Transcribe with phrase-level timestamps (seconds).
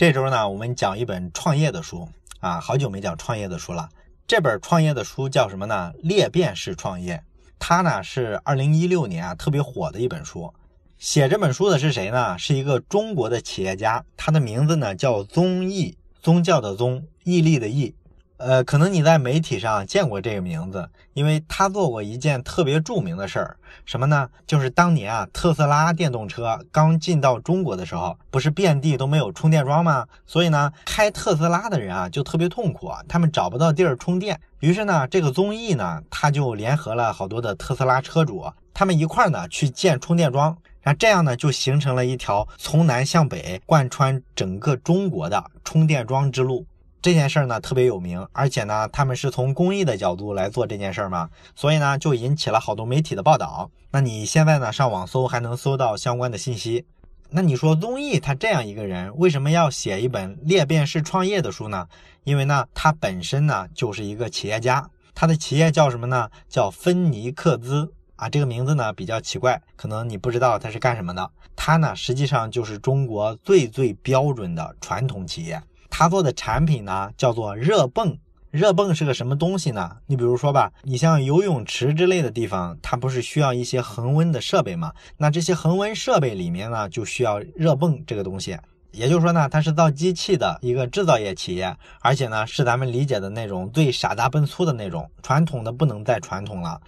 [0.00, 2.08] 这周呢，我们讲一本创业的书
[2.38, 3.86] 啊，好久没讲创业的书了。
[4.26, 5.92] 这本创业的书叫什么呢？
[6.02, 7.22] 裂变式创业。
[7.58, 10.54] 它呢是二零一六年啊特别火的一本书。
[10.96, 12.38] 写这本书的是谁呢？
[12.38, 17.94] 是一个中国的企业家，他的名字呢叫宗毅，宗教的宗，毅力的毅。
[18.40, 24.26] 呃，可能你在媒体上见过这个名字，因为他做过一件特别著名的事儿，什么呢？
[24.46, 30.06] 就是当年啊，特斯拉电动车刚进到中国的时候，不是遍地都没有充电桩吗？
[30.24, 34.40] 所以呢，开特斯拉的人啊就特别痛苦啊，他们找不到地儿充电。
[34.60, 46.64] 于是呢，这个综艺呢，他就联合了好多的特斯拉车主，他们一块儿呢去建充电桩，然后这样呢就形成了一条从南向北贯穿整个中国的充电桩之路。
[47.02, 53.70] 这件事儿呢特别有名，而且呢他们是从公益的角度来做这件事儿嘛，所以呢就引起了好多媒体的报道。
[53.90, 56.84] 那你现在呢上网搜还能搜到相关的信息。
[57.30, 61.88] 那你说综艺他这样一个人为什么要写一本裂变式创业的书呢？
[62.24, 66.28] 因为呢他本身呢就是一个企业家，他的企业叫什么呢？
[66.48, 71.30] 叫芬尼克兹啊，这个名字呢比较奇怪，可能你不知道他是干什么的。
[71.56, 75.62] 他呢实际上就是中国最最标准的传统企业。
[75.90, 78.16] 他做的产品呢，叫做热泵。
[78.50, 79.98] 热泵是个什么东西呢？
[80.06, 84.92] 你比如说吧，你像游泳池之类的地方，它不是需要一些恒温的设备吗？
[85.18, 88.58] 那这些恒温设备里面呢，就需要热泵这个东西。
[88.90, 96.80] 也就是说呢，它是造机器的一个制造业企业，而且呢，是咱们理解的那种最傻大笨粗的那种，传统的不能再传统了。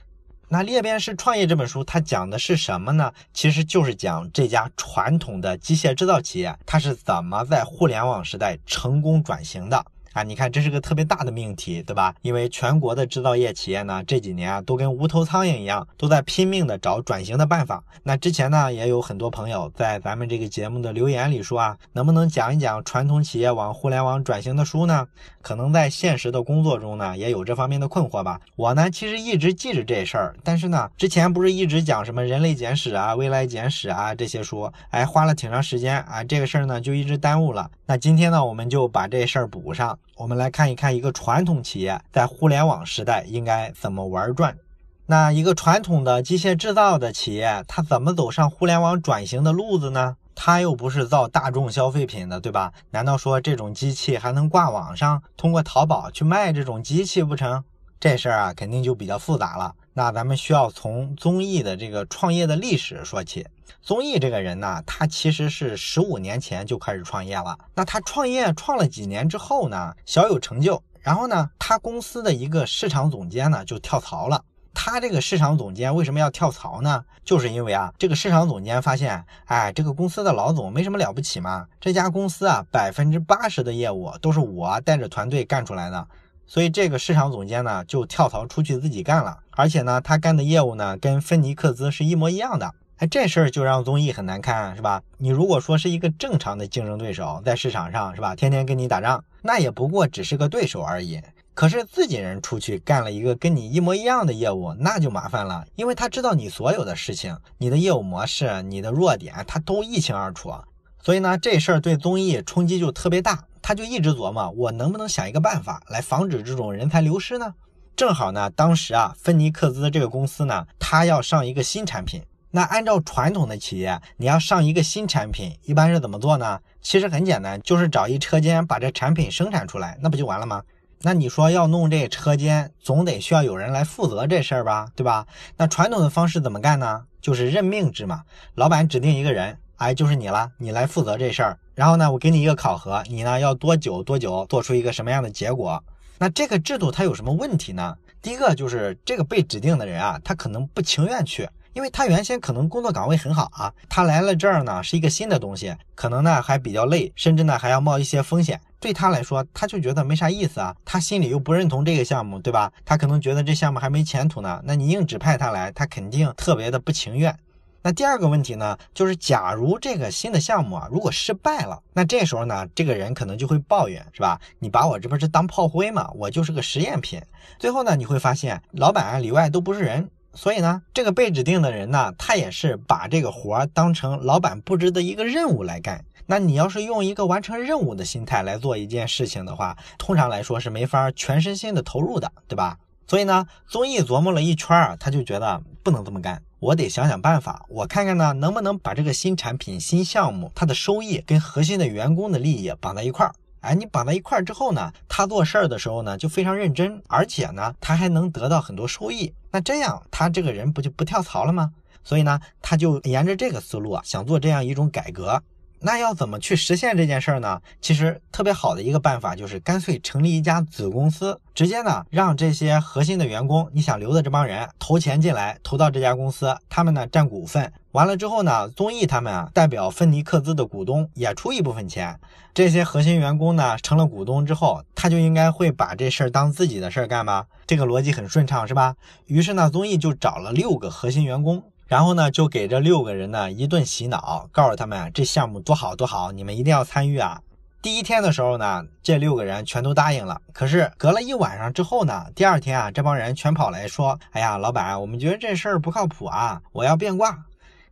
[0.53, 3.11] 那裂变式创业这本书，它讲的是什么呢？
[3.33, 9.83] 其实就是讲这家传统的机械制造企业，它是怎么在互联网时代成功转型的。
[10.13, 12.15] 啊，你看这是个特别大的命题，对吧？
[12.23, 17.83] 因为全国的制造业企业呢，这几年啊都跟无头苍蝇一样，都在拼命的找转型的办法。
[18.03, 25.07] 那之前呢，也有很多朋友在咱们这个节目的留言里说啊，能不能讲一讲传统企业往互联网转型的书呢？
[25.41, 28.41] 可能在现实的工作中呢，也有这方面的困惑吧。
[28.55, 37.71] 我呢，其实一直记着这事儿，但是呢，之前不是一直讲什么人类简史啊、未来简史啊这些书，哎，花了挺长时间啊，这个事儿呢就一直耽误了。
[37.93, 39.99] 那今天呢，我们就把这事儿补上。
[40.17, 44.57] 我们来看一看一个传统企业在互联网时代应该怎么玩转。
[45.05, 50.17] 那一个传统的机械制造的企业，它怎么走上互联网转型的路子呢？
[50.35, 52.73] 它又不是造大众消费品的，对吧？
[52.93, 57.63] 难道说这种机器还能挂网上，通过淘宝去卖这种机器不成？
[58.03, 59.73] 这事儿啊，肯定就比较复杂了。
[59.93, 63.47] 那咱们需要从综艺的这个创业的历史说起。
[63.81, 67.57] 综艺这个人呢，他其实是十五年前就开始创业了。
[67.77, 70.83] 那他创业创了几年之后呢，小有成就。
[71.01, 74.43] 然后呢，他公司的一个市场总监呢就跳槽了。
[74.75, 77.05] 他这个市场总监为什么要跳槽呢？
[77.25, 81.69] 就是因为啊，这个市场总监发现，哎，这个公司的老总没什么了不起嘛。
[81.81, 86.05] 这家公司啊，百分之八十的业务都是我带着团队干出来的。
[86.47, 92.75] 所以这个市场总监呢就跳槽出去自己干了，而且呢他干的业务呢跟芬尼克兹是一模一样的。
[92.99, 95.03] 哎，这事儿就让综艺很难看，是吧？
[95.19, 101.21] 你如果说是一个正常的竞争对手，在市场上是吧，天天跟你打仗，那也不过只是个对手而已。
[101.55, 110.55] 可是自己人出去干了一个跟你一模一样的业务，那就麻烦了，因为他知道你所有的事情，你的业务模式、你的弱点，他都一清二楚。
[111.01, 113.45] 所以呢，这事儿对综艺冲击就特别大。
[113.63, 117.55] 他就一直琢磨，我能不能想一个办法来防止这种人才流失呢？
[117.95, 122.23] 正好呢，当时啊，芬尼克兹这个公司呢，他要上一个新产品。
[122.51, 126.59] 那按照传统的企业，你要上一个新产品，一般是怎么做呢？
[126.83, 130.63] 其实很简单，就是找一车间把这产品生产出来，那不就完了吗？
[131.01, 135.27] 那你说要弄这车间，总得需要有人来负责这事儿吧，对吧？
[135.57, 137.05] 那传统的方式怎么干呢？
[137.21, 138.23] 就是任命制嘛，
[138.55, 139.59] 老板指定一个人。
[139.77, 141.59] 哎，就是你了，你来负责这事儿。
[141.75, 145.83] 然后呢，我给你一个考核，你呢要多久多久做出一个什么样的结果？
[146.19, 147.97] 那这个制度它有什么问题呢？
[148.21, 158.61] 第一个就是这个被指定的人啊，他可能不情愿去，因为他原先可能工作岗位很好啊，他来了这儿呢是一个新的东西，可能呢还比较累，甚至呢还要冒一些风险。
[158.79, 162.73] 对他来说，他就觉得没啥意思啊，他心里又不认同这个项目，对吧？
[162.85, 164.61] 他可能觉得这项目还没前途呢。
[164.65, 167.37] 那你硬指派他来，他肯定特别的不情愿。
[167.85, 174.41] 那第二个问题呢，就是假如这个新的项目啊，如果失败了，那这时候呢，这个人可能就会抱怨，是吧？
[174.61, 176.09] 你把我这不是当炮灰吗？
[176.15, 177.21] 我就是个实验品。
[177.59, 180.09] 最后呢，你会发现老板啊里外都不是人。
[180.35, 186.05] 所以呢，这个被指定的人呢，他也是把这个活儿当成老板布置的一个任务来干。
[186.27, 192.79] 那你要是用一个完成任务的心态来做一件事情的话，通常来说是没法全身心的投入的，对吧？
[193.09, 196.41] 所以呢，综艺琢磨了一圈啊，他就觉得不能这么干。
[196.63, 203.35] 我得想想办法，我看看呢能不能把这个新产品、新项目它的收益跟核心的员工的利益绑在一块儿。
[203.63, 209.35] 哎，你绑在一块儿之后呢，他做事儿的时候呢就非常认真，而且呢他还能得到很多收益。
[209.51, 211.73] 那这样他这个人不就不跳槽了吗？
[212.05, 215.43] 所以呢，他就沿着这个思路啊，想做这样一种改革。
[215.85, 217.61] 那要怎么去实现这件事儿呢？
[217.81, 227.73] 其实特别好的一个办法就是干脆成立一家子公司，直接呢让这些核心的员工，你想留的这帮人投钱进来，投到这家公司，他们呢占股份。
[227.91, 232.19] 完了之后呢，综艺他们啊代表芬尼克兹的股东也出一部分钱。
[232.55, 237.47] 这些核心员工呢成了股东之后，他就应该会把这事儿当自己的事儿干吧？
[237.67, 238.95] 这个逻辑很顺畅，是吧？
[239.27, 241.65] 于是呢，综艺就找了六个核心员工。
[241.93, 247.43] 然后呢，就给这六个人呢一顿洗脑，告诉他们这项目多好多好，你们一定要参与啊！
[247.83, 250.41] 第一天的时候呢，这六个人全都答应了。
[250.55, 257.45] 可是隔了一晚上之后呢，第二天啊，这帮人全跑来说：“哎呀，老板，我们觉得这事儿不靠谱啊，我要变卦。”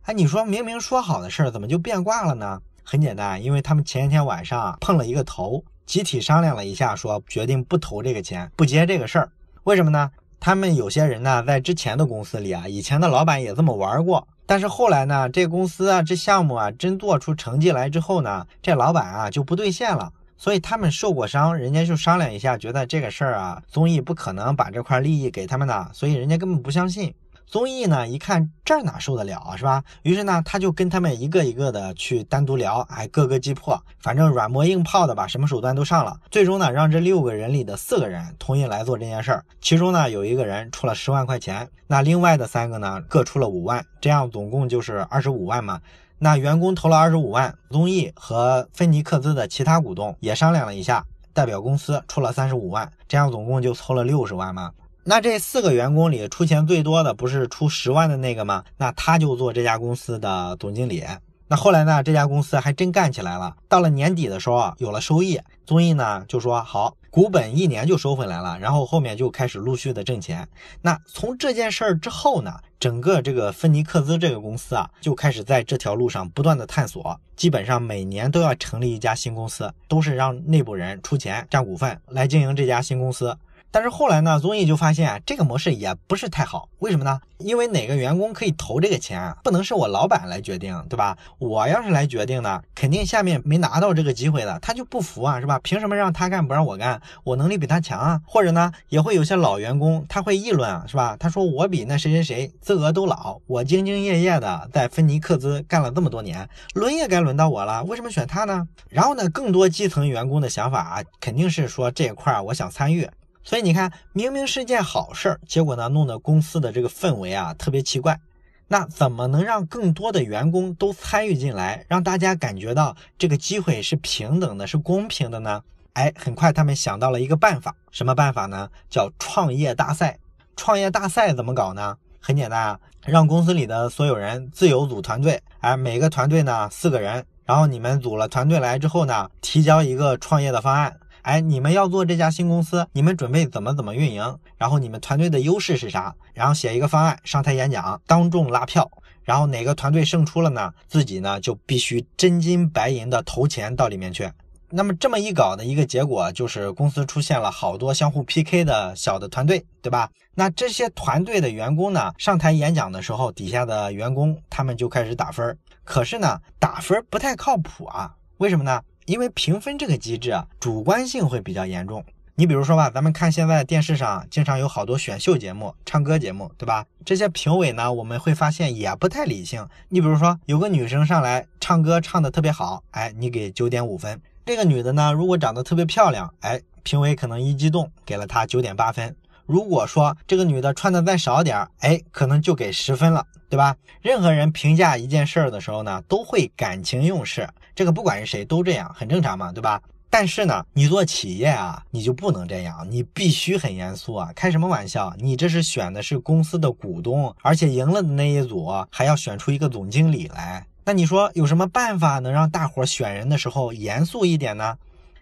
[0.05, 2.59] 哎，你说明明说好的事儿，怎么就变卦了呢？
[2.83, 9.31] 很简单，因为他们前一天晚上碰了一个头，集体商量了一下，说决定不投这个钱，不接这个事儿。
[9.65, 10.09] 为什么呢？
[10.43, 14.27] 他们有些人呢，在之前的公司里啊，以前的老板也这么玩过。
[14.47, 20.11] 但是后来呢，这公司啊，这项目啊，真做出成绩来之后呢，这老板啊就不兑现了。
[20.37, 27.13] 所以他们受过伤，人家就商量一下，觉得这个事儿啊，综艺不可能把这块利益给他们的，所以人家根本不相信。
[27.51, 29.83] 综艺呢，一看这哪受得了啊，是吧？
[30.03, 36.17] 于是呢，他就跟他们一个一个的去单独聊，哎，各个击破，反正软磨硬泡的把什么手段都上了。
[36.31, 45.81] 最终呢，让这六个人里的四个人同意来做这件事儿，其中呢，有一个人出了十万块钱，那另外的三个呢，各出了五万，这样总共就是二十五万嘛。
[46.19, 54.71] 那员工投了二十五万，综艺和芬尼克斯的其他股东也商量了一下，代表公司出了三十五万，这样总共就凑了六十万嘛。
[55.03, 58.63] 那这四个员工里出钱最多的不是出十万的那个吗？
[58.77, 61.03] 那他就做这家公司的总经理。
[61.47, 63.55] 那后来呢，这家公司还真干起来了。
[63.67, 70.47] 到了年底的时候啊，有了收益，综艺呢就说好，股本一年就收回来了，然后后面就开始陆续的挣钱。
[70.83, 83.35] 那从这件事儿之后呢，整个这个芬尼克斯这个公司啊，就开始在这条路上不断的探索，基本上每年都要成立一家新公司，都是让内部人出钱占股份来经营这家新公司。
[83.71, 86.67] 但是后来呢，综艺就发现这个模式也不是太好。
[86.79, 87.21] 为什么呢？
[87.37, 91.17] 因为哪个员工可以投这个钱，不能是我老板来决定，对吧？
[91.39, 95.59] 我要是来决定呢，肯定下面没拿到这个机会的，他就不服啊，是吧？
[95.63, 97.01] 凭什么让他干不让我干？
[97.23, 98.21] 我能力比他强啊？
[98.27, 101.15] 或者呢，也会有些老员工他会议论啊，是吧？
[101.19, 108.67] 他说我比那谁谁谁资格都老，我兢兢业业的在芬尼克兹干了这么多年，轮也该轮到我了，为什么选他呢？
[108.89, 113.09] 然后呢，更多基层员工的想法啊，肯定是说这一块我想参与。
[113.43, 118.19] 所以你看，明明是件好事儿，结果呢，弄得公司的这个氛围啊特别奇怪。
[118.67, 125.61] 那怎么能让更多的员工都参与进来，让大家感觉到这个机会是平等的，是公平的呢？
[125.93, 128.69] 哎，很快他们想到了一个办法，什么办法呢？
[128.89, 130.17] 叫创业大赛。
[130.55, 131.97] 创业大赛怎么搞呢？
[132.21, 140.95] 很简单啊，让公司里的所有人自由组团队，哎，每个团队呢四个人，然后你们组了团队来之后呢，提交一个创业的方案。
[141.21, 144.39] 哎，你们要做这家新公司，你们准备怎么怎么运营？
[144.57, 146.15] 然后你们团队的优势是啥？
[146.33, 148.89] 然后写一个方案，上台演讲，当众拉票。
[149.23, 150.73] 然后哪个团队胜出了呢？
[150.87, 154.29] 自己呢就必须真金白银的投钱到里面去。
[154.73, 160.09] 那么这么一搞的一个结果，就是公司出现了好多相互 PK 的小的团队，对吧？
[160.33, 165.55] 那这些团队的员工呢，上台演讲的时候，底下的员工他们就开始打分。
[165.83, 168.15] 可是呢，打分不太靠谱啊？
[168.37, 168.81] 为什么呢？
[169.11, 172.01] 因为评分这个机制啊，主观性会比较严重。
[172.35, 176.85] 你比如说吧，咱们看现在电视上经常有好多选秀节目、唱歌节目，对吧？
[177.03, 179.67] 这些评委呢，我们会发现也不太理性。
[179.89, 184.17] 你比如说，有个女生上来唱歌唱的特别好，哎，你给九点五分。
[184.45, 189.13] 这个女的呢，如果长得特别漂亮，哎，评委可能一激动给了她九点八分。
[189.45, 193.75] 如果说这个女的穿的再少点，哎，可能就给十分了，对吧？
[194.01, 197.49] 任何人评价一件事儿的时候呢，都会感情用事。
[197.81, 199.81] 这个不管是谁都这样，很正常嘛，对吧？
[200.07, 204.31] 但是呢，你做企业啊，你就不能这样，你必须很严肃啊！
[204.35, 205.11] 开什么玩笑？
[205.17, 210.63] 你这是选的是公司的股东，而且赢了的那一组还要选出一个总经理来。
[210.85, 214.77] 那你说有什么办法能让大伙选人的时候严肃一点呢？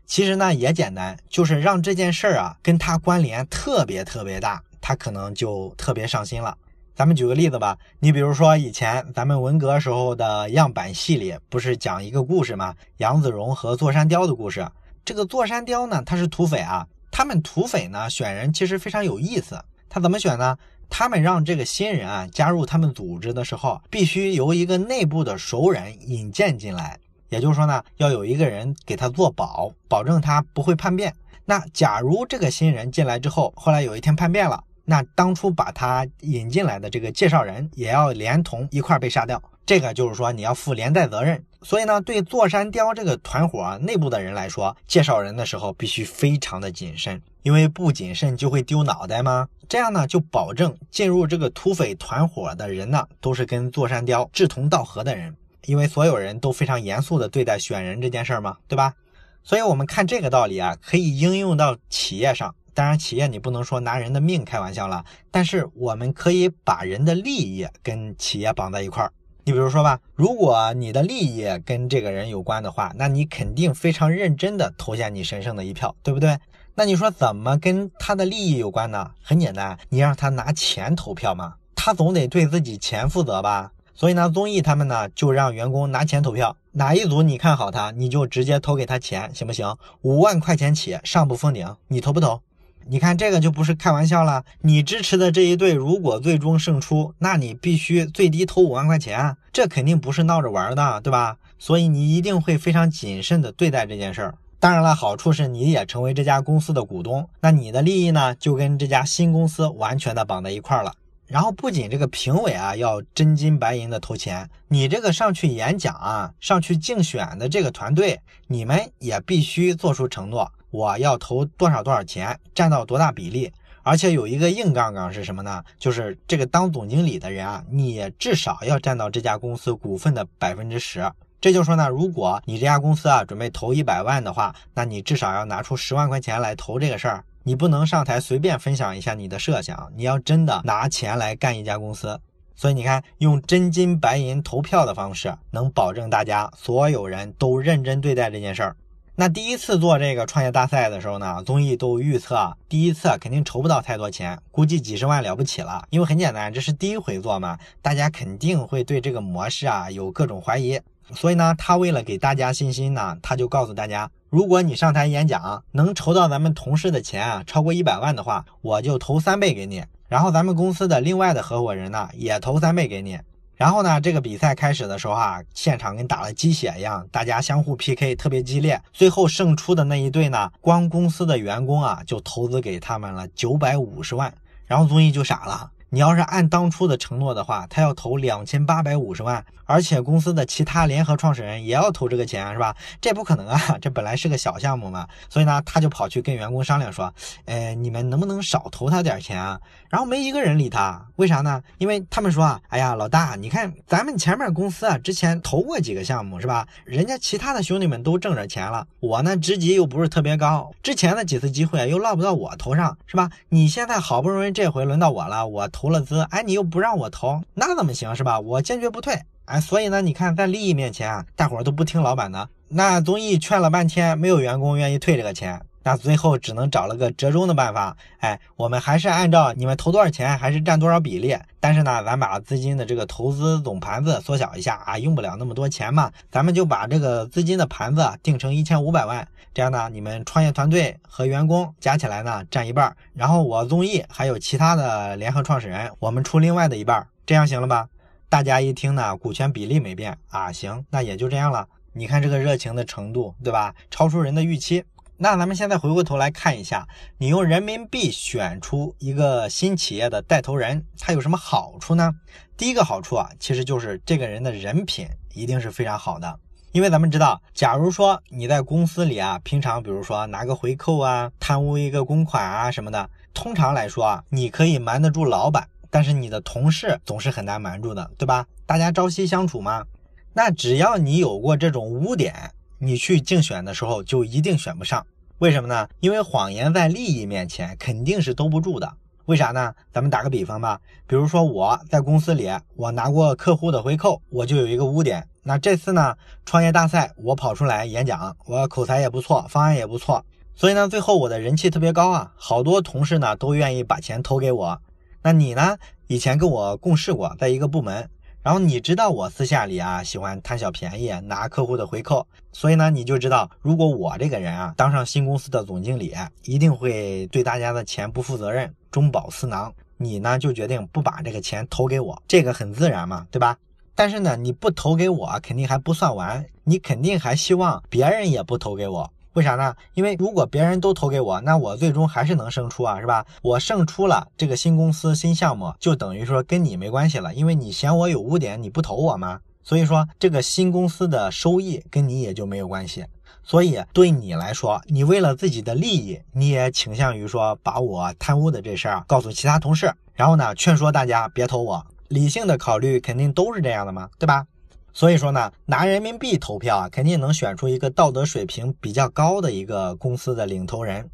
[0.05, 6.57] 其实呢也简单，就是让这件事儿啊跟他关联特别特别大，他可能就特别上心了。
[6.99, 12.75] 咱们举个例子吧，你比如说以前咱们文革时候的样板戏里，不是讲一个故事吗？
[12.97, 14.67] 杨子荣和座山雕的故事。
[15.05, 16.85] 这个座山雕呢，他是土匪啊。
[17.09, 20.57] 他们土匪呢选人其实非常有意思，他怎么选呢？
[20.89, 26.99] 他们让这个新人啊加入他们组织的时候，必须由一个内部的熟人引荐进来。
[27.29, 31.15] 也就是说呢，要有一个人给他做保，保证他不会叛变。
[31.45, 39.39] 那假如这个新人进来之后，后来有一天叛变了，那当初把他引进来的这个介绍人也要连同一块被杀掉。
[39.63, 41.45] 这个就是说你要负连带责任。
[41.61, 49.47] 所以呢，对座山雕这个团伙内部的人来说，介绍人的时候必须非常的谨慎，因为不谨慎就会丢脑袋吗？
[49.67, 55.35] 这样呢，就保证进入这个土匪团伙的人呢，都是跟座山雕志同道合的人。
[55.65, 58.95] 因为所有人都非常严肃的对待选人这件事儿嘛，对吧？
[59.43, 62.55] 所以，我们看这个道理啊，可以应用到企业上。
[62.73, 69.11] 当然，企业你不能说拿人的命开玩笑了，但是我们可以把人的利益跟企业绑在一块儿。
[69.45, 76.37] 你比如说吧，如果你的利益跟这个人有关的话，那你肯定非常认真地投下你神圣的一票，对不对？
[76.75, 79.11] 那你说怎么跟他的利益有关呢？
[79.21, 83.71] 很简单，你让他拿钱投票嘛，他总得对自己钱负责吧。
[83.95, 89.75] 所以呢，综艺他们呢就让员工拿钱投票，哪一组你看好他，你就直接投给他钱，行不行？
[90.03, 92.41] 五万块钱起，上不封顶，你投不投？
[92.89, 94.43] 你看这个就不是开玩笑了。
[94.61, 101.37] 你支持的这一队如果最终胜出，那你必须最低投五万块钱，这肯定不是闹着玩的，对吧？
[101.59, 104.35] 所以你一定会非常谨慎的对待这件事儿。
[104.59, 110.91] 当然了，好处是你也成为这家公司的股东，那你的利益呢就跟这家新公司完全的绑在一块儿了。
[111.27, 123.51] 然后不仅这个评委啊要真金白银的投钱，你这个上去演讲啊、上去竞选的这个团队，你们也必须做出承诺，我要投多少多少钱，占到多大比例，
[123.83, 125.63] 而且有一个硬杠杠是什么呢？
[125.77, 131.09] 就是这个当总经理的人啊，你至少要占到这家公司股份的百分之十。
[131.41, 137.23] 这就说呢，如果你这家公司啊准备投一百万的话，那你至少要拿出十万块钱来投这个事儿。
[137.43, 142.19] 你不能上台随便分享一下你的设想，你要真的拿钱来干一家公司。
[142.55, 148.75] 所以你看，用真金白银投票的方式，能保证大家所有人都认真对待这件事儿。
[149.19, 155.83] 那第一次做这个创业大赛的时候呢，综艺都预测第一次肯定筹不到太多钱，估计几十万了不起了。
[155.89, 160.79] 因为很简单，这是第一回做嘛，大家肯定会对这个模式啊有各种怀疑。
[161.13, 164.09] 所以呢，他为了给大家信心呢，他就告诉大家。
[164.29, 169.83] 如果你上台演讲能筹到咱们同事的钱啊，超过一百万的话，我就投三倍给你。
[170.07, 173.19] 然后咱们公司的另外的合伙人呢，也投三倍给你。
[173.59, 178.81] 然后呢，这个比赛开始的时候啊，现场跟打了鸡血一样，大家相互 PK，特别激烈。
[178.93, 184.33] 最后胜出的那一队呢，光公司的员工啊，就投资给他们了九百五十万。
[184.65, 185.69] 然后综艺就傻了。
[185.91, 192.75] 你要是按当初的承诺的话，他要投两千八百五十万，而且公司的其他联合创始人也要投这个钱，是吧？
[193.01, 195.07] 这不可能啊， 这本来是个小项目嘛。
[195.29, 197.13] 所以呢，他就跑去跟员工商量说
[197.45, 201.63] ：“呃，你们能不能少投他点钱啊？”然后没一个人理他，为啥呢？
[201.79, 206.67] 因为他们说啊，哎呀，老大，你看咱们前面公司啊，之前投过几个项目，是吧？
[206.85, 213.31] 人家其他的兄弟们都挣着钱了，我呢职级又不是特别高，之前的几次机会又落不到我头上，是吧？
[213.49, 218.37] 你现在好不容易这回轮到我了，我投了资，哎，你又不让我投，那怎么行，是吧？
[218.37, 222.49] 我坚决不退，哎，所以呢，你看在利益面前啊，大伙都不听老板的。
[222.67, 225.61] 那综艺劝了半天，没有员工愿意退这个钱。
[225.89, 231.35] 那最后只能找了个折中的办法，哎，我们还是按照你们投多少钱，还是占多少比例。
[231.59, 239.27] 但是呢，咱把资金的这个投资总盘子缩小一下啊，用不了那么多钱嘛，咱们就把这个资金的盘子定成一千五百万。
[239.51, 247.87] 这样呢，你们创业团队和员工加起来呢占一半，然后我综艺还有其他的联合创始人，我们出另外的一半，这样行了吧？
[248.29, 251.67] 大家一听呢，股权比例没变啊，行，那也就这样了。
[251.93, 253.73] 你看这个热情的程度，对吧？
[253.89, 254.83] 超出人的预期。
[255.21, 262.15] 那咱们现在回过头来看一下，你用人民币选出一个新企业的带头人，他有什么好处呢？
[262.55, 266.39] 第一个好处啊，其实就是这个人的人品一定是非常好的。
[266.71, 278.45] 因为咱们知道，假如说你在公司里啊，平常比如说拿个回扣啊，贪污一个公款啊什么的，通常来说啊，你可以瞒得住老板，但是你的同事总是很难瞒住的，对吧？
[278.65, 279.83] 大家朝夕相处嘛，
[280.31, 282.51] 那只要你有过这种污点。
[282.81, 285.05] 你去竞选的时候就一定选不上，
[285.39, 285.87] 为什么呢？
[285.99, 288.89] 因为谎言在利益面前肯定是兜不住的。
[289.25, 289.75] 为啥呢？
[289.91, 295.27] 咱们打个比方吧，比如说我在公司里，我拿过客户的回扣，我就有一个污点。
[295.43, 304.81] 那这次呢，创业大赛我跑出来演讲，我口才也不错，方案也不错，所以呢，最后我的人气特别高啊，好多同事呢都愿意把钱投给我。
[305.21, 305.77] 那你呢？
[306.07, 308.09] 以前跟我共事过，在一个部门。
[308.41, 319.73] 然后你知道我私下里啊喜欢贪小便宜拿客户的回扣，所以呢你就知道，如果我这个人啊当上新公司的总经理，一定会对大家的钱不负责任，中饱私囊。
[320.01, 323.57] 你呢就决定不把这个钱投给我，这个很自然嘛，对吧？
[323.93, 329.11] 但是呢，你不投给我，肯定还不算完，你肯定还希望别人也不投给我。
[329.33, 329.75] 为啥呢？
[329.93, 333.25] 因为如果别人都投给我，那我最终还是能胜出啊，是吧？
[333.41, 339.39] 我胜出了这个新公司、新项目，就等于说跟你没关系了，因为你嫌我有污点，你不投我吗？
[339.63, 343.05] 所以说这个新公司的收益跟你也就没有关系。
[343.43, 351.85] 所以对你来说，你为了自己的利益，你也倾向于说把我贪污的这事儿告诉其他同事，然后呢劝说大家别投我。
[352.09, 354.45] 理性的考虑肯定都是这样的嘛，对吧？
[354.93, 361.09] 所以说呢，拿人民币投票啊，肯定能选出一个道德水平比较高的一个公司的领头人。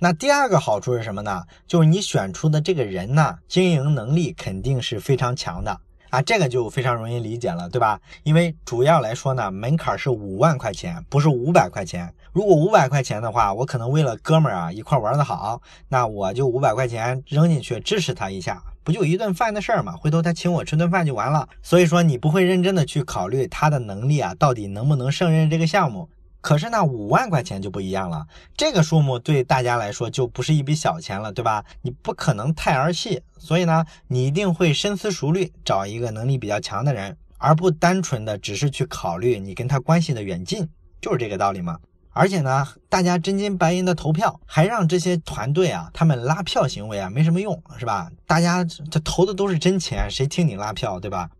[0.00, 1.42] 那第二个好处是什么呢？
[1.66, 5.80] 就是你选出的这个人呢，经营能力肯定是非常强的
[6.10, 8.00] 啊，这个就非常容易理解了，对吧？
[8.22, 12.14] 因为主要来说呢，门槛是五万块钱，不是五百块钱。
[12.32, 18.62] 如果五百块钱的话，我可能为了哥们儿啊一块玩的好，那我就五百块钱扔进去支持他一下。
[18.88, 21.46] 不就一顿饭的事儿嘛，回头他请我吃顿饭就完了。
[21.60, 26.08] 所以说你不会认真的去考虑他的能力啊，到底能不能胜任这个项目。
[26.40, 28.26] 可是呢，五万块钱就不一样了，
[28.56, 31.62] 这个数目对大家来说就不是一笔小钱了，对吧？
[31.82, 40.66] 你不可能太儿戏，所以呢，你一定会深思熟虑，找一个能力比较强的人，而不单纯的只是去考虑你跟他关系的远近，
[41.02, 41.76] 就是这个道理嘛。
[42.18, 48.10] 而且呢，大家真金白银的投票，还让这些团队啊，他们拉票行为啊，没什么用，是吧？
[48.26, 51.30] 大家这投的都是真钱，谁听你拉票，对吧？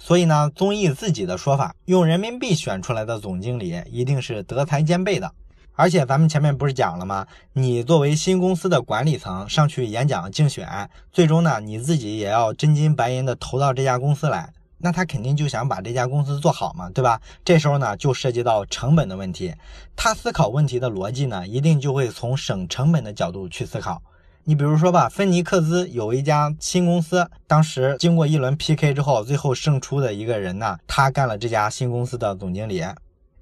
[0.00, 5.30] 所以呢，综艺自己的说法，用人民币选出来的总经理一定是德才兼备的。
[5.76, 7.24] 而且咱们前面不是讲了吗？
[7.52, 14.52] 你作为新公司的管理层上去演讲竞选，最终呢，你自己也要真金白银的投到这家公司来。
[14.78, 17.20] 那他肯定就想把这家公司做好嘛，对吧？
[17.44, 19.54] 这时候呢，就涉及到成本的问题。
[19.96, 24.02] 他思考问题的逻辑呢，一定就会从省成本的角度去思考。
[24.44, 32.84] 你比如说吧，芬尼克斯有一家新公司，当时经过一轮 PK 之后，最后胜出的一个人呢，他干了这家新公司的总经理。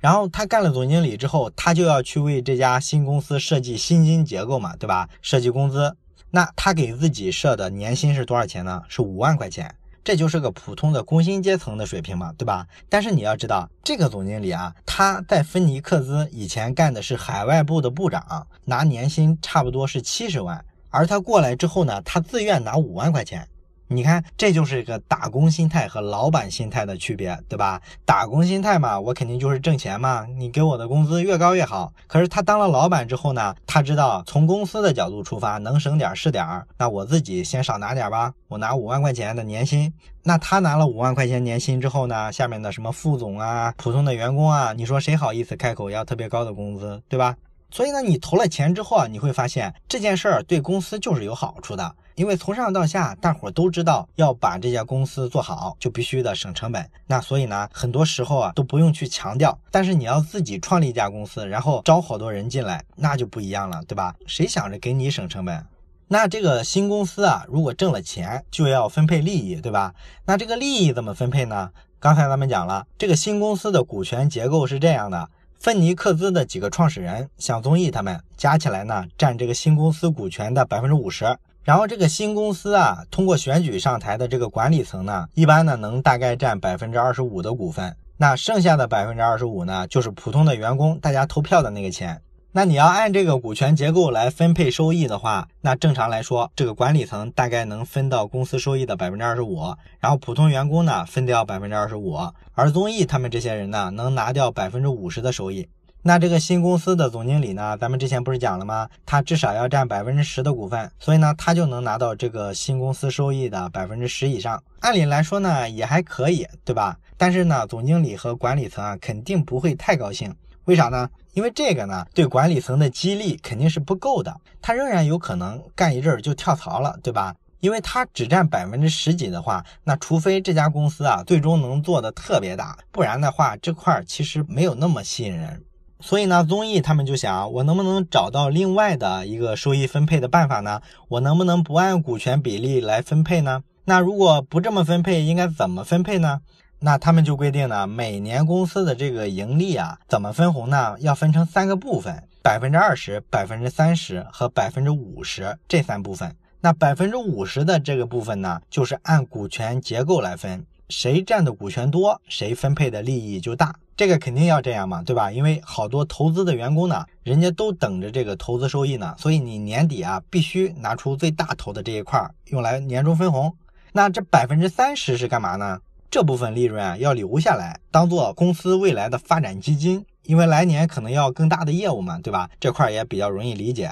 [0.01, 5.09] 然后他干了总经理之后，他就要去为这家新公司设计薪金结构嘛，对吧？
[5.21, 5.97] 设计工资。
[6.31, 8.83] 那他给自己设的年薪是多少钱呢？
[8.89, 9.75] 是五万块钱。
[10.05, 12.67] 这就是个普通的工薪阶层的水平嘛，对吧？
[12.91, 23.49] 但是你要知道，这个总经理啊，他在芬尼克斯以前干的是海外部的部长，拿年薪差不多是七十万，而他过来之后呢，他自愿拿五万块钱。
[23.87, 27.81] 你看，这就是一个打工心态和老板心态的区别，对吧？
[28.07, 31.93] 打工心态嘛，我肯定就是挣钱嘛，你给我的工资越高越好。
[32.07, 39.93] 可是他当了老板之后呢，他知道从公司的角度出发，能省点是点儿，那我自己先少拿点吧，我拿五万块钱的年薪。
[40.23, 47.37] 那他拿了五万块钱年薪之后呢，下面的什么副总啊、普通的员工啊，你说谁好意思开口要特别高的工资，对吧？
[47.71, 51.95] 所以呢，你投了钱之后啊，你会发现这件事儿对公司就是有好处的。
[52.15, 56.89] 因为从上到下，大伙都知道要把这家公司做好，就必须得省成本。
[57.09, 59.59] 那所以呢，很多时候啊都不用去强调。
[59.73, 64.15] 但是你要自己创立一家公司，然后招好多人进来，那就不一样了，对吧？
[64.29, 65.67] 谁想着给你省成本？
[66.07, 69.93] 那这个新公司啊，如果挣了钱，就要分配利益，对吧？
[70.27, 71.71] 那这个利益怎么分配呢？
[71.99, 75.31] 刚才咱们讲了，这个新公司的股权结构是这样的：
[75.65, 81.25] 芬尼克斯的几个创始人，像综艺他们加起来呢，占这个新公司股权的百分之五十。
[81.63, 87.97] 然后这个新公司啊，通过选举上台的这个管理层呢，一般呢能大概占百分之二十五的股份。
[88.19, 92.21] 那剩下的百分之二十五呢，就是普通的员工大家投票的那个钱。
[92.57, 102.17] 那你要按这个股权结构来分配收益的话，那正常来说，这个管理层大概能分到公司收益的百分之二十五，然后普通员工呢分掉百分之二十五，
[102.53, 105.69] 而综艺他们这些人呢能拿掉百分之五十的收益。
[106.03, 107.77] 那这个新公司的总经理呢？
[107.77, 108.89] 咱们之前不是讲了吗？
[109.05, 114.63] 他至少要占百分之十的股份，所以呢，他就能拿到这个新公司收益的百分之十以上。
[114.79, 116.97] 按理来说呢，也还可以，对吧？
[117.17, 120.33] 但是呢，总经理和管理层啊，肯定不会太高兴。
[120.65, 121.09] 为啥呢？
[121.35, 127.35] 因为这个呢，对管理层的激励肯定是不够的，他仍然有可能干一阵儿就跳槽了，对吧？
[127.61, 135.63] 因为他只占百分之十几的话，那除非这家公司啊最终能做的特别大，不然的话，这块儿其实没有那么吸引人。
[136.01, 140.83] 所以呢，综艺他们就想，我能不能找到另外的一个收益分配的办法呢？
[141.09, 143.63] 我能不能不按股权比例来分配呢？
[143.87, 146.41] 那如果不这么分配，应该怎么分配呢？
[146.85, 150.95] 那他们就规定呢，每年公司的这个盈利啊，怎么分红呢？
[151.01, 156.37] 要分成三个部分：百分之二十、百分之三十和百分之五十这三部分。
[156.61, 160.67] 那百分之五十的这个部分呢，就是按股权结构来分。
[160.91, 163.75] 谁占的股权多，谁分配的利益就大。
[163.97, 165.33] 这个肯定要这样嘛，对吧？
[165.33, 173.57] 因为好多投资的员工呢，人家都等着这个投资收益呢，所以你年底啊，必须拿出最大头的这一块用来年终分红。
[173.93, 175.79] 那这百分之三十是干嘛呢？
[176.15, 182.49] 这部分利润啊，要留下来当做公司未来的发展基金，因为来年可能要更大的业务嘛，对吧？
[182.61, 183.91] 这块也比较容易理解。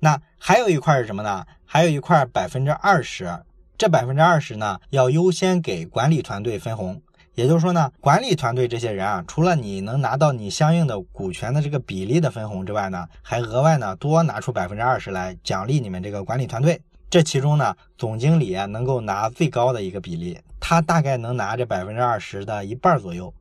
[0.00, 1.46] 那还有一块是什么呢？
[1.64, 3.38] 还有一块百分之二十，
[3.78, 7.00] 这百分之二十呢，要优先给管理团队分红。
[7.36, 16.82] 也就是说呢，管理团队这些人啊，除了你能拿到你相应的股权的这个比例的分红之外呢，还额外呢多拿出百分之二十来奖励你们这个管理团队。
[17.12, 23.34] 这其中呢，总经理能够拿最高的一个比例，他大概能拿这百分之二十的一半左右。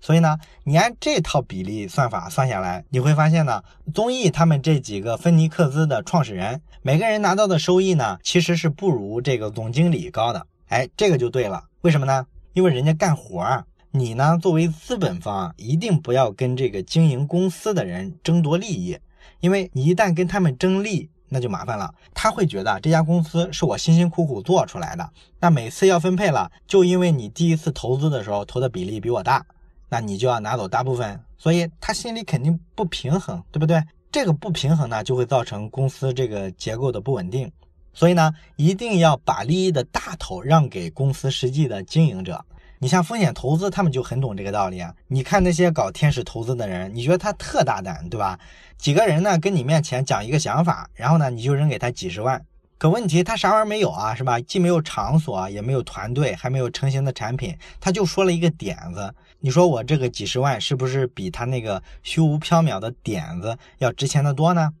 [0.00, 3.62] 所以呢，你按这套比例算法算下来，你会发现呢，
[3.92, 10.46] 综艺他们这几个芬尼克斯的创始人，每个人拿到的收益呢，其实是不如这个总经理高的。
[10.68, 12.26] 哎，这个就对了，为什么呢？
[12.54, 18.96] 因为人家干活啊，你呢作为资本方，一定不要跟这个经营公司的人争夺利益，
[19.40, 21.92] 因为你一旦跟他们争利，那就麻烦了。
[22.14, 25.10] 他会觉得这家公司是我辛辛苦苦做出来的，
[25.40, 29.44] 那每次要分配了，就因为你第一次投资的时候投的比例比我大，
[29.88, 33.82] 那你就要拿走大部分，所以他心里肯定不平衡，对不对？
[34.10, 37.50] 这个不平衡呢，就会造成公司这个结构的不稳定。
[37.92, 42.44] 所以呢，一定要把利益的大头让给公司实际的经营者。
[42.80, 44.94] 你像风险投资，他们就很懂这个道理啊。
[45.08, 48.38] 你看那些搞天使投资的人，你觉得他特大胆，对吧？
[48.76, 52.44] 几个人呢跟你面前讲一个想法，然后呢你就扔给他几十万。
[52.78, 54.40] 可问题他啥玩意儿没有啊，是吧？
[54.40, 59.12] 既没有场所，也没有团队，还没有成型的产品，他就说了一个点子。
[59.40, 64.72] 你说我这个几十万是不是比他那个虚无缥缈的点子要值钱的多呢？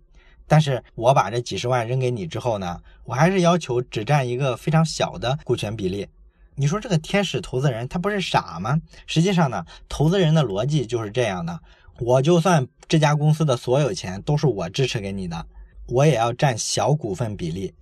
[0.46, 6.06] 但是我把这几十万扔给你之后呢，我还是要求只占一个非常小的股权比例。
[6.58, 8.80] 你说这个天使投资人他不是傻吗？
[9.06, 11.60] 实际上呢，投资人的逻辑就是这样的：
[12.00, 15.46] 我就算这家公司的所有钱都是我支持给你的，
[15.86, 17.72] 我也要占小股份比例。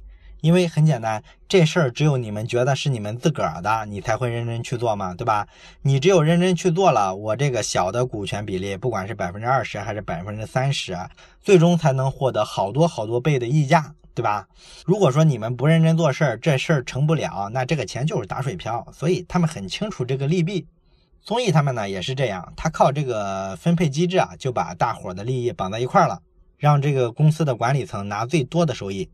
[0.43, 5.49] 因为很简单，这事儿只有你们觉得是你们自个儿的，你才会认真去做嘛，对吧？
[5.81, 10.95] 你只有认真去做了，我这个小的股权比例，不管是百分之二十还是百分之三十，
[11.41, 14.49] 最终才能获得好多好多倍的溢价，对吧？
[14.87, 18.89] 如果说你们不认真做事儿，这事儿成不了，那这个钱就是打水漂。
[18.91, 20.67] 所以他们很清楚这个利弊。
[21.21, 26.23] 综艺他们呢也是这样，他靠这个分配机制啊，就把大伙的利益绑在一块儿了，
[26.57, 29.11] 让这个公司的管理层拿最多的收益。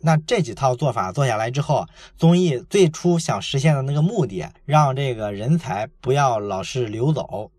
[0.00, 7.50] 那这几套做法做下来之后，综艺最初想实现的那个目的，让这个人才不要老是流走。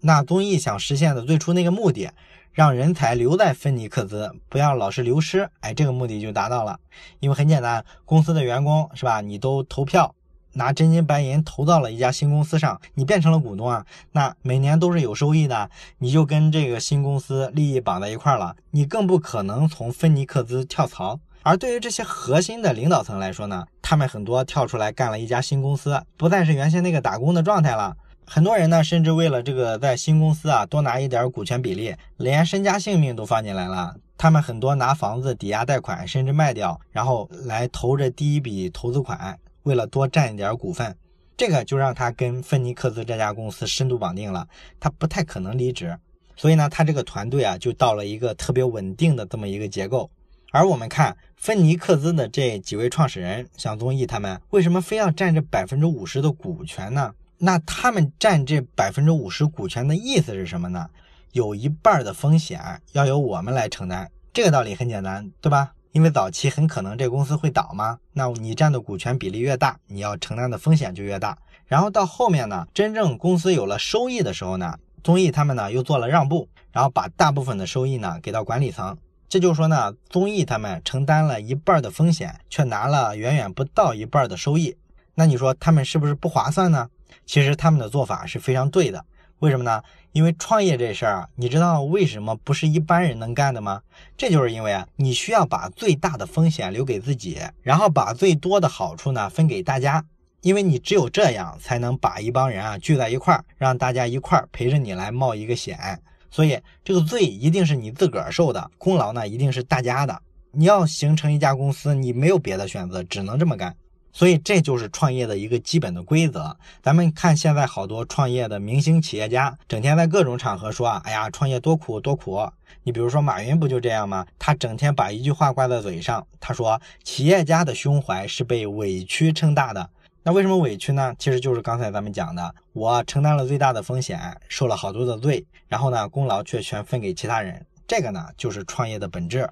[0.00, 2.10] 那综艺想实现的最初那个目的，
[2.54, 5.50] 让人才留在芬尼克斯，不要老是流失。
[5.58, 6.78] 哎，这个目的就达到了。
[7.18, 9.20] 因为很简单，公司的员工是吧？
[9.20, 10.14] 你都投票，
[10.52, 21.18] 拿真金白银投到了一家新公司上，你变成了股东啊，那每年都是有收益的，你就跟这个新公司利益绑在一块儿了，你更不可能从芬尼克斯跳槽。
[21.42, 27.96] 而对于这些核心的领导层来说呢，他们很多跳出来干了一家新公司，不再是原先那个打工的状态了。
[28.26, 33.94] 很多人呢，甚至为了这个在新公司啊多拿一点股权比例，连身家性命都放进来了。
[34.16, 40.96] 他们很多拿房子抵押贷款，甚至卖掉，然后来投这第一笔投资款，为了多占一点股份。
[41.36, 44.46] 这个就让他跟芬尼克斯这家公司深度绑定了，
[44.78, 45.98] 他不太可能离职。
[46.36, 50.08] 所以呢，他这个团队啊，就到了一个特别稳定的这么一个结构。
[50.52, 57.12] 而我们看芬尼克斯的这几位创始人，像综艺他们为什么非要占这百分之五十的股权呢？
[57.44, 60.88] 那他们占这百分之五十股权的意思是什么呢？
[61.32, 64.10] 有一半的风险要由我们来承担。
[64.32, 65.72] 这个道理很简单，对吧？
[65.92, 71.36] 因为早期很可能这公司会倒嘛，那你占的股权比例越大，你要承担的风险就越大。
[71.66, 78.96] 然后到后面呢，真正公司有了收益的时候呢，综艺他们呢又做了让步，然后把大部分的收益呢给到管理层。
[79.28, 84.74] 这就说呢，综艺他们承担了一半的风险，却拿了远远不到一半的收益。
[85.16, 86.88] 那你说他们是不是不划算呢？
[87.26, 89.04] 其实他们的做法是非常对的。
[89.40, 89.82] 为什么呢？
[90.12, 93.82] 因为创业这事儿啊，你知道为什么不是一般人能干的吗？
[94.16, 100.04] 这就是因为啊，你需要把最大的风险留给自己，然后把最多的好处呢分给大家。
[100.40, 106.00] 因为你只有这样，才能把一帮人啊聚在一块儿，让大家一块儿陪着你来冒一个险。
[106.30, 110.20] 所以这个罪一定是你自个儿受的，功劳呢一定是大家的。
[110.52, 113.74] 你要形成一家公司，你没有别的选择，只能这么干。
[114.14, 116.56] 所以这就是创业的一个基本的规则。
[116.80, 122.48] 咱们看现在好多创业的明星企业家，整天在各种场合说啊，哎呀，创业多苦多苦。
[122.84, 124.24] 你比如说马云不就这样吗？
[124.38, 129.90] 他整天把一句话挂在嘴上，他说企业家的胸怀是被委屈撑大的。
[130.22, 131.14] 那为什么委屈呢？
[131.18, 139.50] 其实就是刚才咱们讲的，我承担了最大的风险，受了好多的罪，然后呢，功劳却全分给其他人，这个呢就是创业的本质。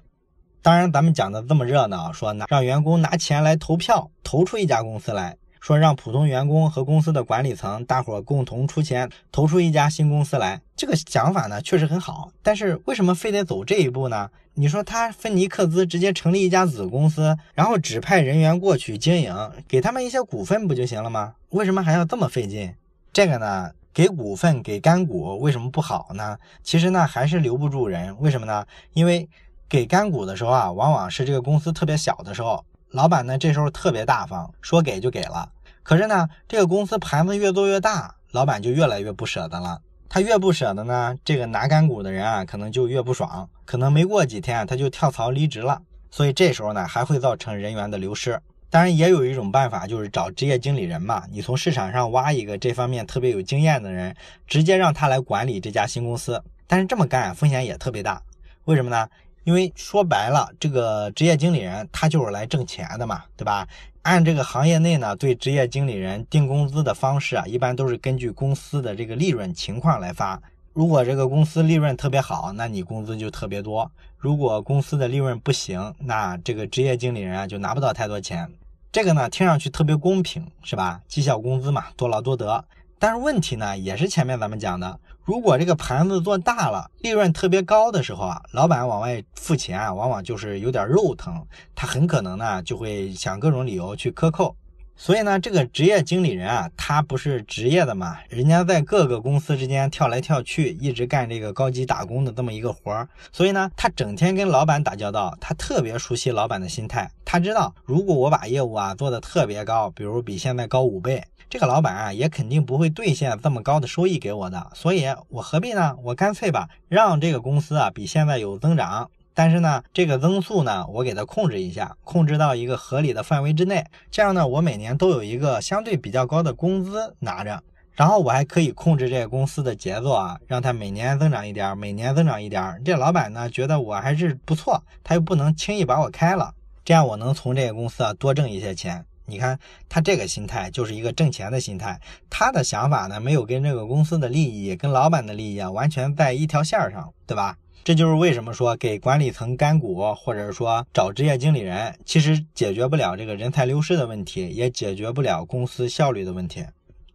[0.63, 5.35] 当然，咱们讲的这么热闹，说拿让员工拿钱来投票，投出一家公司来。
[5.59, 14.29] 说让普通员工和公司的管理层大伙共同出钱投出一家新公司来，这个想法呢确实很好，但是为什么非得走这一步呢？
[14.53, 19.35] 你说他芬尼克斯直接成立一家子公司，然后指派人员过去经营，
[19.67, 21.33] 给他们一些股份不就行了吗？
[21.49, 22.73] 为什么还要这么费劲？
[23.11, 26.37] 这个呢，给股份给干股为什么不好呢？
[26.61, 28.65] 其实呢还是留不住人，为什么呢？
[28.93, 29.29] 因为
[29.69, 32.63] 给干股的时候啊，往往是这个公司特别小的时候。
[32.91, 35.49] 老板呢，这时候特别大方，说给就给了。
[35.81, 39.81] 可是呢，这个公司盘子越做越大，老板就越来越不舍得了。
[40.07, 45.81] 他越不舍得呢，这个拿干股的人啊，可能就越不爽，可能没过几天他就跳槽离职了。
[46.11, 48.39] 所以这时候呢，还会造成人员的流失。
[48.69, 56.43] 当然，也有一种办法，就是找职业经理人嘛，你从市场上挖一个这方面特别有经验的人，直接让他来管理这家新公司。
[56.67, 58.21] 但是这么干风险也特别大，
[58.65, 59.07] 为什么呢？
[59.43, 63.67] 因为说白了，这个职业经理人他就是来挣钱的嘛，对吧？
[64.03, 70.41] 按这个行业内呢，对职业经理人定工资的方式啊，一般都是根据公司的这个利润情况来发。
[70.73, 73.85] 如果这个公司利润特别好，那你工资就特别多；
[74.17, 78.49] 如果公司的利润不行，那这个职业经理人啊就拿不到太多钱。
[78.91, 81.01] 这个呢，听上去特别公平，是吧？
[81.07, 82.65] 绩效工资嘛，多劳多得。
[83.03, 84.97] 但是问题呢，也是前面咱们讲的。
[85.25, 94.55] 如果这个盘子做大了，利润特别高的时候啊，老板往外付钱啊，往往就是有点肉疼，他很可能呢就会想各种理由去克扣。
[95.03, 103.09] 所以呢，这个职业经理人啊，他不是职业的嘛，人家在各个公司之间跳来跳去，一直干这个高级打工的这么一个活儿。
[103.29, 111.21] 所以呢，他整天跟老板打交道，他特别熟悉老板的心态，他知道如果我把业务啊做得特别高，比如比现在高五倍。
[111.49, 115.97] 这个老板啊，也肯定不会兑现这么高的收益给我的，所以我何必呢？
[116.01, 127.61] 我干脆吧，让这个公司啊比现在有增长，但是呢，这个增速呢，我给它控制一下，控制到一个合理的范围之内，这样呢，我每年都有一个相对比较高的工资拿着，
[127.93, 132.81] 然后我还可以控制这个公司的节奏啊，让它每年增长一点，每年增长一点。
[132.85, 136.53] 这老板呢，觉得我还是不错，他又不能轻易把我开了，
[136.85, 139.05] 这样我能从这个公司啊多挣一些钱。
[139.25, 139.57] 你看
[139.87, 147.57] 他这个心态就是一个挣钱的心态，他的想法呢没有跟这个公司的利益、跟老板的利益啊完全在一条线上，对吧？
[147.85, 156.65] 这就是为什么说给管理层干股，或者说找职业经理人，其实解决不了这个人才流失的问题，也解决不了公司效率的问题。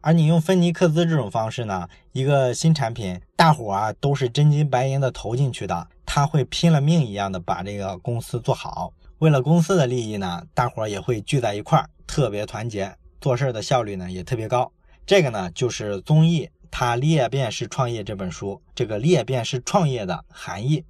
[0.00, 8.92] 而你用芬尼克斯这种方式呢，一个新产品，大伙啊都是真金白银的投进去的，他会拼了命一样的把这个公司做好。
[9.18, 14.72] 为了公司的利益呢，大伙也会聚在一块儿，特别团结，做事的效率呢也特别高。
[15.06, 20.84] 这个呢就是综艺它裂变式创业这本书这个裂变式创业的含义。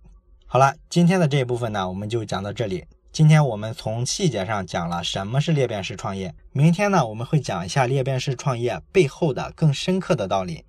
[0.46, 2.86] 好了，今天的这一部分呢我们就讲到这里。
[3.12, 10.64] 今天我们从细节上讲了什么是裂变式创业，明天呢我们会讲一下裂变式创业背后的更深刻的道理。